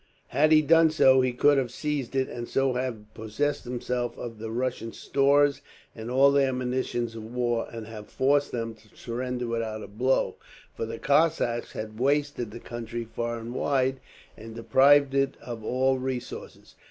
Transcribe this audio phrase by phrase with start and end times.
[0.29, 4.39] Had he done so he could have seized it, and so have possessed himself of
[4.39, 5.61] the Russian stores
[5.95, 10.37] and all their munitions of war, and have forced them to surrender without a blow;
[10.73, 13.99] for the Cossacks had wasted the country far and wide,
[14.35, 16.73] and deprived it of all resources.